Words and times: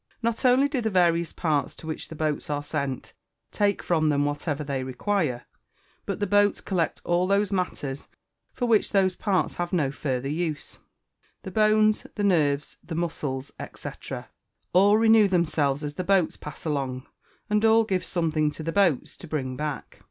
_Not 0.23 0.45
only 0.45 0.67
do 0.67 0.81
the 0.81 0.89
various 0.89 1.31
parts 1.31 1.75
to 1.75 1.85
which 1.85 2.07
the 2.07 2.15
boats 2.15 2.49
are 2.49 2.63
sent 2.63 3.13
take 3.51 3.83
from 3.83 4.09
them 4.09 4.25
whatever 4.25 4.63
they 4.63 4.83
require, 4.83 5.45
but 6.07 6.19
the 6.19 6.25
boats 6.25 6.59
collect 6.59 7.01
all 7.05 7.27
those 7.27 7.51
matters 7.51 8.07
for 8.51 8.65
which 8.65 8.93
those 8.93 9.15
parts 9.15 9.57
have 9.57 9.71
no 9.71 9.91
further 9.91 10.27
use. 10.27 10.79
The 11.43 11.51
bones, 11.51 12.07
the 12.15 12.23
nerves, 12.23 12.77
the 12.83 12.95
muscles, 12.95 13.51
&c., 13.75 13.89
all 14.73 14.97
renew 14.97 15.27
themselves 15.27 15.83
as 15.83 15.93
the 15.93 16.03
boats 16.03 16.35
pass 16.35 16.65
along; 16.65 17.05
and 17.47 17.63
all 17.63 17.83
give 17.83 18.03
something 18.03 18.49
to 18.53 18.63
the 18.63 18.71
boats 18.71 19.15
to 19.17 19.27
bring 19.27 19.55
back. 19.55 19.99